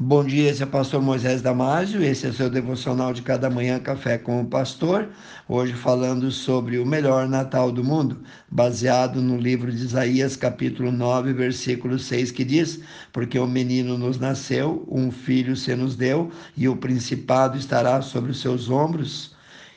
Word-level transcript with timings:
Bom 0.00 0.24
dia, 0.24 0.48
esse 0.48 0.62
é 0.62 0.64
o 0.64 0.68
pastor 0.68 1.02
Moisés 1.02 1.42
Damásio, 1.42 2.00
esse 2.04 2.24
é 2.24 2.28
o 2.28 2.32
seu 2.32 2.48
devocional 2.48 3.12
de 3.12 3.20
cada 3.20 3.50
manhã, 3.50 3.80
Café 3.80 4.16
com 4.16 4.40
o 4.40 4.46
Pastor. 4.46 5.08
Hoje 5.48 5.72
falando 5.72 6.30
sobre 6.30 6.78
o 6.78 6.86
melhor 6.86 7.28
Natal 7.28 7.72
do 7.72 7.82
mundo, 7.82 8.22
baseado 8.48 9.20
no 9.20 9.36
livro 9.36 9.72
de 9.72 9.82
Isaías, 9.82 10.36
capítulo 10.36 10.92
9, 10.92 11.32
versículo 11.32 11.98
6, 11.98 12.30
que 12.30 12.44
diz: 12.44 12.78
Porque 13.12 13.40
o 13.40 13.46
menino 13.48 13.98
nos 13.98 14.20
nasceu, 14.20 14.86
um 14.88 15.10
filho 15.10 15.56
se 15.56 15.74
nos 15.74 15.96
deu, 15.96 16.30
e 16.56 16.68
o 16.68 16.76
principado 16.76 17.58
estará 17.58 18.00
sobre 18.00 18.30
os 18.30 18.40
seus 18.40 18.70
ombros, 18.70 19.34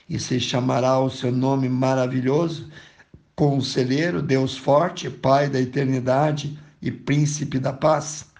e 0.07 0.19
se 0.19 0.39
chamará 0.39 0.99
o 0.99 1.09
seu 1.09 1.31
nome 1.31 1.67
maravilhoso, 1.67 2.69
Conselheiro, 3.35 4.21
Deus 4.21 4.55
forte, 4.55 5.09
Pai 5.09 5.49
da 5.49 5.59
eternidade 5.59 6.59
e 6.79 6.91
Príncipe 6.91 7.57
da 7.57 7.73
paz. 7.73 8.30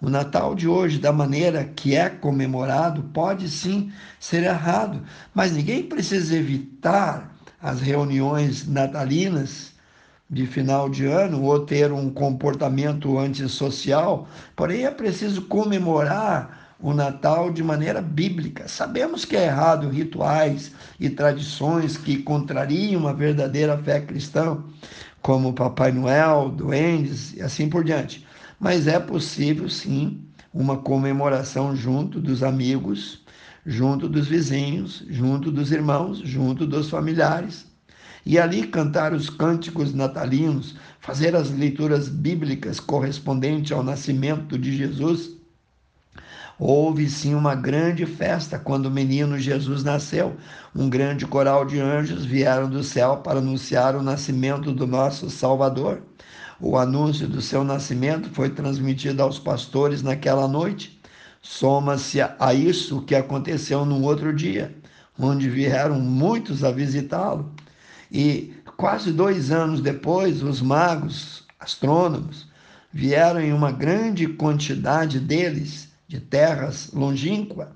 O 0.00 0.10
Natal 0.10 0.54
de 0.54 0.68
hoje, 0.68 0.98
da 0.98 1.10
maneira 1.10 1.64
que 1.64 1.96
é 1.96 2.10
comemorado, 2.10 3.02
pode 3.14 3.48
sim 3.48 3.90
ser 4.20 4.42
errado, 4.42 5.02
mas 5.34 5.52
ninguém 5.52 5.82
precisa 5.84 6.36
evitar 6.36 7.34
as 7.62 7.80
reuniões 7.80 8.66
natalinas 8.68 9.72
de 10.28 10.46
final 10.46 10.90
de 10.90 11.06
ano 11.06 11.42
ou 11.42 11.60
ter 11.60 11.92
um 11.92 12.10
comportamento 12.10 13.18
antissocial, 13.18 14.28
porém 14.54 14.84
é 14.84 14.90
preciso 14.90 15.42
comemorar 15.42 16.74
o 16.78 16.92
Natal 16.92 17.50
de 17.50 17.62
maneira 17.62 18.02
bíblica. 18.02 18.68
Sabemos 18.68 19.24
que 19.24 19.34
é 19.34 19.46
errado 19.46 19.88
rituais 19.88 20.72
e 21.00 21.08
tradições 21.08 21.96
que 21.96 22.18
contrariam 22.18 23.08
a 23.08 23.14
verdadeira 23.14 23.78
fé 23.78 24.00
cristã, 24.02 24.58
como 25.22 25.54
Papai 25.54 25.90
Noel, 25.90 26.50
duendes 26.50 27.32
e 27.34 27.40
assim 27.40 27.66
por 27.70 27.82
diante 27.82 28.25
mas 28.58 28.86
é 28.86 28.98
possível 28.98 29.68
sim 29.68 30.20
uma 30.52 30.78
comemoração 30.78 31.76
junto 31.76 32.20
dos 32.20 32.42
amigos, 32.42 33.22
junto 33.64 34.08
dos 34.08 34.26
vizinhos, 34.26 35.04
junto 35.08 35.52
dos 35.52 35.70
irmãos, 35.70 36.18
junto 36.18 36.66
dos 36.66 36.88
familiares. 36.88 37.66
E 38.24 38.38
ali 38.38 38.66
cantar 38.66 39.12
os 39.12 39.30
cânticos 39.30 39.94
natalinos, 39.94 40.74
fazer 41.00 41.36
as 41.36 41.50
leituras 41.50 42.08
bíblicas 42.08 42.80
correspondentes 42.80 43.70
ao 43.70 43.84
nascimento 43.84 44.58
de 44.58 44.76
Jesus. 44.76 45.36
Houve 46.58 47.08
sim 47.08 47.34
uma 47.34 47.54
grande 47.54 48.06
festa 48.06 48.58
quando 48.58 48.86
o 48.86 48.90
menino 48.90 49.38
Jesus 49.38 49.84
nasceu. 49.84 50.36
Um 50.74 50.88
grande 50.88 51.26
coral 51.26 51.66
de 51.66 51.78
anjos 51.78 52.24
vieram 52.24 52.68
do 52.68 52.82
céu 52.82 53.18
para 53.18 53.40
anunciar 53.40 53.94
o 53.94 54.02
nascimento 54.02 54.72
do 54.72 54.86
nosso 54.86 55.28
Salvador. 55.28 56.02
O 56.58 56.78
anúncio 56.78 57.28
do 57.28 57.42
seu 57.42 57.62
nascimento 57.62 58.30
foi 58.30 58.48
transmitido 58.48 59.22
aos 59.22 59.38
pastores 59.38 60.02
naquela 60.02 60.48
noite. 60.48 60.98
Soma-se 61.42 62.18
a 62.20 62.54
isso 62.54 62.98
o 62.98 63.02
que 63.02 63.14
aconteceu 63.14 63.84
no 63.84 64.02
outro 64.02 64.34
dia, 64.34 64.74
onde 65.18 65.50
vieram 65.50 66.00
muitos 66.00 66.64
a 66.64 66.70
visitá-lo. 66.70 67.52
E 68.10 68.54
quase 68.76 69.12
dois 69.12 69.50
anos 69.50 69.80
depois, 69.80 70.42
os 70.42 70.62
magos, 70.62 71.44
astrônomos, 71.60 72.46
vieram 72.92 73.40
em 73.40 73.52
uma 73.52 73.70
grande 73.70 74.26
quantidade 74.26 75.20
deles 75.20 75.88
de 76.08 76.20
terras 76.20 76.90
longínquas, 76.92 77.68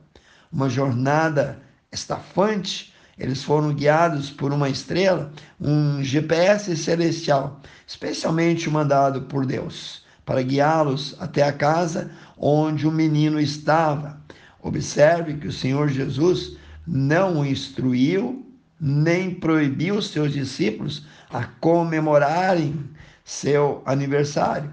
uma 0.51 0.71
jornada 0.71 1.61
estafante 1.93 2.90
eles 3.21 3.45
foram 3.45 3.75
guiados 3.75 4.31
por 4.31 4.51
uma 4.51 4.71
estrela, 4.71 5.31
um 5.61 6.03
GPS 6.03 6.75
celestial, 6.75 7.61
especialmente 7.87 8.71
mandado 8.71 9.21
por 9.23 9.45
Deus, 9.45 10.03
para 10.25 10.41
guiá-los 10.41 11.15
até 11.21 11.43
a 11.43 11.53
casa 11.53 12.11
onde 12.39 12.89
o 12.89 12.91
menino 12.91 13.39
estava. 13.39 14.19
Observe 14.63 15.35
que 15.35 15.49
o 15.49 15.53
Senhor 15.53 15.91
Jesus 15.91 16.57
não 16.87 17.41
o 17.41 17.47
instruiu 17.47 18.47
nem 18.81 19.35
proibiu 19.35 20.01
seus 20.01 20.33
discípulos 20.33 21.05
a 21.31 21.45
comemorarem 21.45 22.89
seu 23.23 23.83
aniversário. 23.85 24.71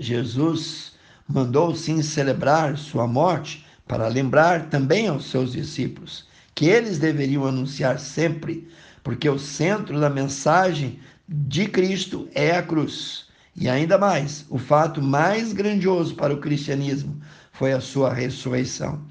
Jesus 0.00 0.94
mandou 1.28 1.76
sim 1.76 2.02
celebrar 2.02 2.76
sua 2.76 3.06
morte 3.06 3.64
para 3.86 4.08
lembrar 4.08 4.68
também 4.68 5.06
aos 5.06 5.30
seus 5.30 5.52
discípulos 5.52 6.26
que 6.56 6.64
eles 6.64 6.98
deveriam 6.98 7.46
anunciar 7.46 8.00
sempre, 8.00 8.66
porque 9.04 9.28
o 9.28 9.38
centro 9.38 10.00
da 10.00 10.08
mensagem 10.08 10.98
de 11.28 11.68
Cristo 11.68 12.28
é 12.34 12.56
a 12.56 12.62
cruz. 12.62 13.26
E 13.54 13.68
ainda 13.68 13.98
mais, 13.98 14.46
o 14.48 14.58
fato 14.58 15.02
mais 15.02 15.52
grandioso 15.52 16.14
para 16.14 16.32
o 16.32 16.40
cristianismo 16.40 17.20
foi 17.52 17.72
a 17.72 17.80
sua 17.80 18.12
ressurreição. 18.12 19.02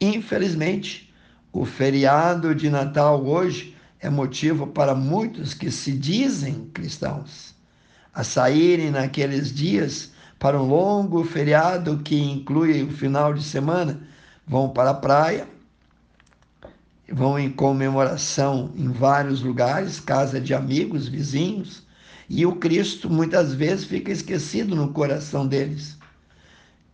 Infelizmente, 0.00 1.14
o 1.52 1.66
feriado 1.66 2.54
de 2.54 2.70
Natal 2.70 3.24
hoje 3.24 3.76
é 4.00 4.08
motivo 4.08 4.66
para 4.66 4.94
muitos 4.94 5.52
que 5.52 5.70
se 5.70 5.92
dizem 5.92 6.70
cristãos 6.72 7.54
a 8.14 8.24
saírem 8.24 8.90
naqueles 8.90 9.52
dias 9.52 10.12
para 10.38 10.60
um 10.60 10.66
longo 10.66 11.22
feriado 11.22 11.98
que 11.98 12.16
inclui 12.16 12.82
o 12.82 12.90
final 12.90 13.34
de 13.34 13.42
semana, 13.42 14.00
vão 14.46 14.70
para 14.70 14.90
a 14.90 14.94
praia, 14.94 15.48
vão 17.12 17.38
em 17.38 17.50
comemoração 17.50 18.72
em 18.76 18.88
vários 18.88 19.42
lugares, 19.42 20.00
casa 20.00 20.40
de 20.40 20.54
amigos, 20.54 21.08
vizinhos, 21.08 21.82
e 22.28 22.46
o 22.46 22.56
Cristo 22.56 23.10
muitas 23.10 23.52
vezes 23.52 23.84
fica 23.84 24.10
esquecido 24.10 24.74
no 24.74 24.88
coração 24.88 25.46
deles. 25.46 25.98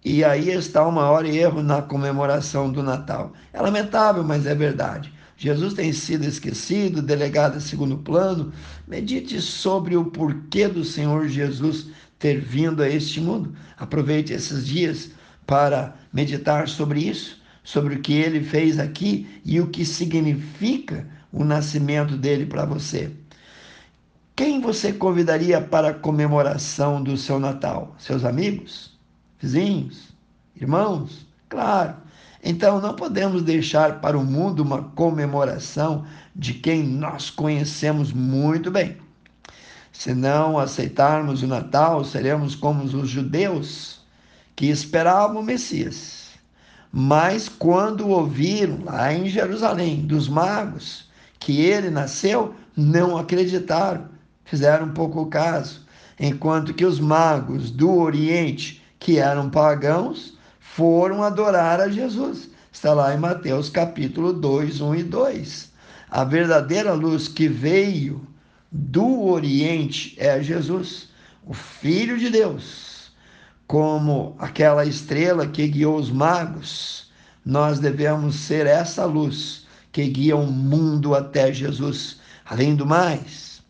E 0.04 0.24
aí 0.24 0.50
está 0.50 0.86
o 0.86 0.92
maior 0.92 1.24
erro 1.24 1.62
na 1.62 1.82
comemoração 1.82 2.72
do 2.72 2.82
Natal. 2.82 3.32
É 3.52 3.60
lamentável, 3.60 4.24
mas 4.24 4.46
é 4.46 4.54
verdade. 4.54 5.12
Jesus 5.36 5.74
tem 5.74 5.92
sido 5.92 6.24
esquecido, 6.24 7.00
delegado 7.00 7.56
a 7.56 7.60
segundo 7.60 7.98
plano. 7.98 8.52
Medite 8.88 9.40
sobre 9.40 9.96
o 9.96 10.06
porquê 10.06 10.66
do 10.66 10.84
Senhor 10.84 11.28
Jesus 11.28 11.86
ter 12.18 12.40
vindo 12.40 12.82
a 12.82 12.88
este 12.88 13.20
mundo. 13.20 13.54
Aproveite 13.78 14.32
esses 14.32 14.66
dias 14.66 15.10
para 15.46 15.94
meditar 16.12 16.68
sobre 16.68 17.00
isso 17.00 17.39
sobre 17.62 17.96
o 17.96 18.00
que 18.00 18.14
ele 18.14 18.42
fez 18.42 18.78
aqui 18.78 19.40
e 19.44 19.60
o 19.60 19.68
que 19.68 19.84
significa 19.84 21.06
o 21.32 21.44
nascimento 21.44 22.16
dele 22.16 22.46
para 22.46 22.64
você. 22.64 23.10
Quem 24.34 24.60
você 24.60 24.92
convidaria 24.92 25.60
para 25.60 25.90
a 25.90 25.94
comemoração 25.94 27.02
do 27.02 27.16
seu 27.16 27.38
Natal? 27.38 27.94
Seus 27.98 28.24
amigos? 28.24 28.98
Vizinhos? 29.38 30.08
Irmãos? 30.56 31.26
Claro. 31.48 31.96
Então 32.42 32.80
não 32.80 32.94
podemos 32.94 33.42
deixar 33.42 34.00
para 34.00 34.18
o 34.18 34.24
mundo 34.24 34.60
uma 34.60 34.82
comemoração 34.82 36.06
de 36.34 36.54
quem 36.54 36.82
nós 36.82 37.28
conhecemos 37.28 38.12
muito 38.12 38.70
bem. 38.70 38.96
Se 39.92 40.14
não 40.14 40.58
aceitarmos 40.58 41.42
o 41.42 41.46
Natal, 41.46 42.02
seremos 42.04 42.54
como 42.54 42.82
os 42.82 43.08
judeus 43.08 44.00
que 44.56 44.66
esperavam 44.66 45.42
o 45.42 45.44
Messias 45.44 46.19
mas 46.92 47.48
quando 47.48 48.08
ouviram 48.08 48.84
lá 48.84 49.12
em 49.12 49.28
Jerusalém 49.28 50.06
dos 50.06 50.28
magos 50.28 51.08
que 51.38 51.60
ele 51.60 51.88
nasceu, 51.88 52.54
não 52.76 53.16
acreditaram, 53.16 54.08
fizeram 54.44 54.90
pouco 54.90 55.26
caso. 55.26 55.86
Enquanto 56.18 56.74
que 56.74 56.84
os 56.84 56.98
magos 56.98 57.70
do 57.70 57.96
Oriente, 57.96 58.82
que 58.98 59.18
eram 59.18 59.48
pagãos, 59.48 60.36
foram 60.58 61.22
adorar 61.22 61.80
a 61.80 61.88
Jesus. 61.88 62.50
Está 62.72 62.92
lá 62.92 63.14
em 63.14 63.18
Mateus 63.18 63.70
capítulo 63.70 64.32
2, 64.32 64.80
1 64.80 64.94
e 64.96 65.02
2. 65.04 65.72
A 66.10 66.24
verdadeira 66.24 66.92
luz 66.92 67.28
que 67.28 67.48
veio 67.48 68.26
do 68.70 69.24
Oriente 69.24 70.14
é 70.18 70.42
Jesus, 70.42 71.08
o 71.46 71.54
Filho 71.54 72.18
de 72.18 72.30
Deus 72.30 72.99
como 73.70 74.34
aquela 74.40 74.84
estrela 74.84 75.46
que 75.46 75.64
guiou 75.68 75.96
os 75.96 76.10
magos, 76.10 77.08
nós 77.46 77.78
devemos 77.78 78.34
ser 78.34 78.66
essa 78.66 79.04
luz 79.04 79.64
que 79.92 80.04
guia 80.08 80.34
o 80.34 80.44
mundo 80.44 81.14
até 81.14 81.52
Jesus. 81.52 82.18
Além 82.44 82.74
do 82.74 82.84
mais, 82.84 83.62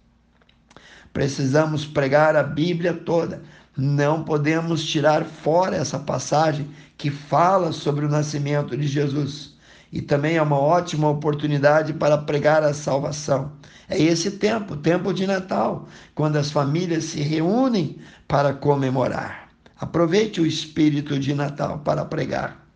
precisamos 1.12 1.85
pregar 1.85 2.35
a 2.35 2.43
Bíblia 2.43 2.94
toda. 2.94 3.43
Não 3.76 4.25
podemos 4.25 4.82
tirar 4.87 5.23
fora 5.23 5.76
essa 5.76 5.99
passagem 5.99 6.70
que 6.96 7.11
fala 7.11 7.70
sobre 7.70 8.06
o 8.06 8.08
nascimento 8.08 8.75
de 8.79 8.87
Jesus. 8.87 9.55
E 9.93 10.00
também 10.00 10.37
é 10.38 10.43
uma 10.43 10.58
ótima 10.58 11.11
oportunidade 11.11 11.93
para 11.93 12.17
pregar 12.17 12.62
a 12.62 12.73
salvação. 12.73 13.53
É 13.87 14.00
esse 14.00 14.31
tempo, 14.31 14.79
tempo 14.79 15.12
de 15.12 15.26
Natal, 15.26 15.87
quando 16.14 16.37
as 16.37 16.50
famílias 16.50 17.05
se 17.05 17.20
reúnem 17.20 17.99
para 18.26 18.55
comemorar. 18.55 19.50
Aproveite 19.81 20.41
o 20.41 20.47
espírito 20.47 21.19
de 21.19 21.35
Natal 21.35 21.79
para 21.79 22.05
pregar. 22.05 22.67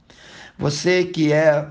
Você 0.58 1.04
que 1.04 1.32
é 1.32 1.68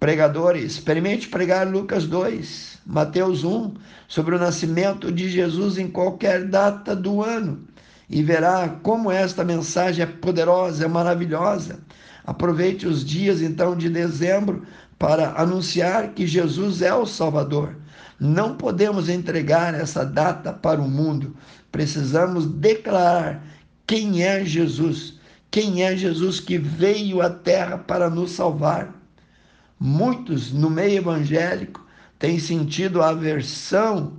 pregador, 0.00 0.56
experimente 0.56 1.28
pregar 1.28 1.68
Lucas 1.68 2.06
2, 2.06 2.80
Mateus 2.86 3.44
1, 3.44 3.74
sobre 4.08 4.34
o 4.34 4.38
nascimento 4.38 5.12
de 5.12 5.28
Jesus 5.28 5.76
em 5.76 5.88
qualquer 5.88 6.48
data 6.48 6.96
do 6.96 7.22
ano. 7.22 7.66
e 8.10 8.22
verá 8.22 8.68
como 8.82 9.10
esta 9.10 9.42
mensagem 9.42 10.02
é 10.02 10.06
poderosa, 10.06 10.84
é 10.84 10.88
maravilhosa. 10.88 11.78
Aproveite 12.26 12.86
os 12.86 13.04
dias 13.04 13.40
então 13.40 13.76
de 13.76 13.88
dezembro 13.88 14.64
para 14.98 15.32
anunciar 15.40 16.08
que 16.08 16.26
Jesus 16.26 16.82
é 16.82 16.94
o 16.94 17.06
Salvador. 17.06 17.76
Não 18.20 18.56
podemos 18.56 19.08
entregar 19.08 19.74
essa 19.74 20.04
data 20.04 20.52
para 20.52 20.80
o 20.80 20.88
mundo. 20.88 21.34
Precisamos 21.70 22.46
declarar 22.46 23.42
quem 23.86 24.22
é 24.22 24.44
Jesus, 24.44 25.18
quem 25.50 25.82
é 25.82 25.96
Jesus 25.96 26.40
que 26.40 26.58
veio 26.58 27.20
à 27.20 27.30
terra 27.30 27.78
para 27.78 28.08
nos 28.08 28.32
salvar. 28.32 28.94
Muitos 29.78 30.52
no 30.52 30.70
meio 30.70 30.98
evangélico 30.98 31.84
têm 32.18 32.38
sentido 32.38 33.02
aversão 33.02 34.18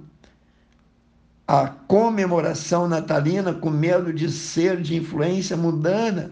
à 1.47 1.67
comemoração 1.67 2.87
natalina 2.87 3.53
com 3.53 3.69
medo 3.69 4.13
de 4.13 4.29
ser 4.29 4.81
de 4.81 4.95
influência 4.95 5.55
mundana. 5.55 6.31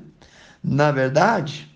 Na 0.63 0.91
verdade, 0.91 1.69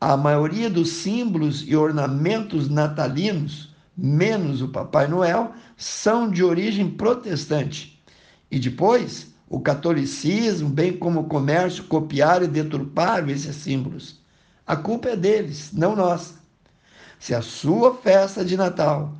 a 0.00 0.16
maioria 0.16 0.70
dos 0.70 0.88
símbolos 0.90 1.62
e 1.66 1.76
ornamentos 1.76 2.68
natalinos 2.68 3.70
menos 4.00 4.62
o 4.62 4.68
Papai 4.68 5.06
Noel, 5.06 5.52
são 5.76 6.30
de 6.30 6.42
origem 6.42 6.88
protestante. 6.88 8.02
E 8.50 8.58
depois, 8.58 9.29
o 9.50 9.60
catolicismo, 9.60 10.68
bem 10.68 10.96
como 10.96 11.20
o 11.20 11.24
comércio, 11.24 11.82
copiaram 11.82 12.44
e 12.44 12.48
deturparam 12.48 13.28
esses 13.28 13.56
símbolos. 13.56 14.20
A 14.64 14.76
culpa 14.76 15.08
é 15.08 15.16
deles, 15.16 15.72
não 15.72 15.96
nossa. 15.96 16.34
Se 17.18 17.34
a 17.34 17.42
sua 17.42 17.96
festa 17.96 18.44
de 18.44 18.56
Natal 18.56 19.12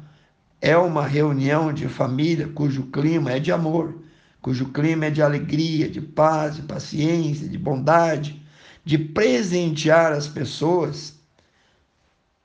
é 0.60 0.76
uma 0.76 1.04
reunião 1.04 1.72
de 1.72 1.88
família 1.88 2.46
cujo 2.46 2.84
clima 2.92 3.32
é 3.32 3.40
de 3.40 3.50
amor, 3.50 3.98
cujo 4.40 4.66
clima 4.66 5.06
é 5.06 5.10
de 5.10 5.20
alegria, 5.20 5.90
de 5.90 6.00
paz, 6.00 6.54
de 6.54 6.62
paciência, 6.62 7.48
de 7.48 7.58
bondade, 7.58 8.40
de 8.84 8.96
presentear 8.96 10.12
as 10.12 10.28
pessoas, 10.28 11.18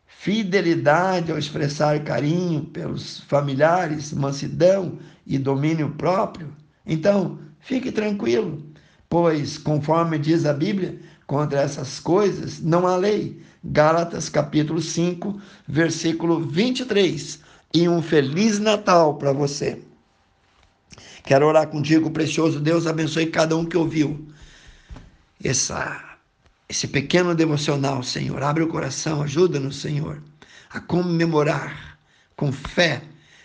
fidelidade 0.07 1.31
ao 1.31 1.37
expressar 1.37 2.03
carinho 2.03 2.65
pelos 2.65 3.19
familiares, 3.19 4.11
mansidão 4.11 4.97
e 5.23 5.37
domínio 5.37 5.91
próprio, 5.91 6.51
então 6.85 7.39
fique 7.59 7.91
tranquilo, 7.91 8.63
pois, 9.09 9.57
conforme 9.57 10.17
diz 10.17 10.45
a 10.45 10.53
Bíblia, 10.53 10.99
contra 11.25 11.61
essas 11.61 11.99
coisas 11.99 12.61
não 12.61 12.87
há 12.87 12.95
lei. 12.95 13.41
Gálatas 13.63 14.29
capítulo 14.29 14.79
5, 14.79 15.41
versículo 15.67 16.39
23. 16.39 17.39
E 17.73 17.89
um 17.89 18.01
feliz 18.01 18.59
Natal 18.59 19.15
para 19.15 19.33
você. 19.33 19.81
Quero 21.23 21.47
orar 21.47 21.67
contigo, 21.67 22.11
precioso 22.11 22.59
Deus, 22.59 22.85
abençoe 22.85 23.25
cada 23.25 23.57
um 23.57 23.65
que 23.65 23.75
ouviu 23.75 24.27
essa 25.43 26.15
esse 26.67 26.87
pequeno 26.87 27.35
devocional, 27.35 28.01
Senhor. 28.01 28.41
Abre 28.41 28.63
o 28.63 28.67
coração, 28.67 29.21
ajuda-nos, 29.21 29.81
Senhor, 29.81 30.21
a 30.69 30.79
comemorar 30.79 31.97
com 32.35 32.51
fé 32.51 33.03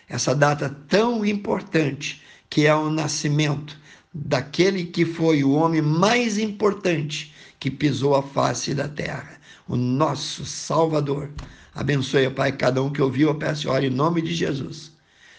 essa 0.08 0.34
data 0.34 0.74
tão 0.88 1.24
importante 1.24 2.22
que 2.50 2.66
é 2.66 2.74
o 2.74 2.90
nascimento 2.90 3.78
daquele 4.12 4.84
que 4.84 5.04
foi 5.04 5.44
o 5.44 5.52
homem 5.52 5.80
mais 5.80 6.36
importante 6.36 7.32
que 7.60 7.70
pisou 7.70 8.16
a 8.16 8.22
face 8.22 8.74
da 8.74 8.88
terra, 8.88 9.38
o 9.68 9.76
nosso 9.76 10.44
Salvador. 10.44 11.30
Abençoe, 11.72 12.28
Pai, 12.30 12.50
cada 12.50 12.82
um 12.82 12.90
que 12.90 13.00
ouviu, 13.00 13.28
eu 13.28 13.34
peço 13.36 13.68
e 13.68 13.86
em 13.86 13.90
nome 13.90 14.20
de 14.20 14.34
Jesus. 14.34 14.90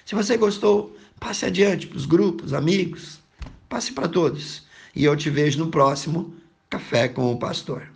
Se 0.05 0.15
você 0.15 0.37
gostou, 0.37 0.95
passe 1.19 1.45
adiante 1.45 1.85
para 1.85 1.97
os 1.97 2.05
grupos, 2.05 2.53
amigos, 2.53 3.19
passe 3.67 3.91
para 3.91 4.07
todos. 4.07 4.63
E 4.95 5.03
eu 5.03 5.15
te 5.15 5.29
vejo 5.29 5.59
no 5.59 5.69
próximo 5.69 6.33
Café 6.69 7.09
com 7.09 7.31
o 7.31 7.37
Pastor. 7.37 7.87